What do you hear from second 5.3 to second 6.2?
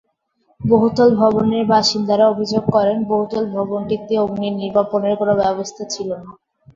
ব্যবস্থা ছিল